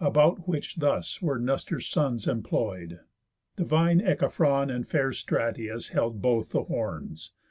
About 0.00 0.48
which 0.48 0.76
thus 0.76 1.20
were 1.20 1.38
Nestor's 1.38 1.86
sons 1.86 2.26
employ'd: 2.26 3.00
Divine 3.56 4.00
Echephron, 4.00 4.74
and 4.74 4.86
fair 4.88 5.10
Stratius, 5.10 5.90
Held 5.90 6.22
both 6.22 6.48
the 6.48 6.62
horns. 6.62 7.32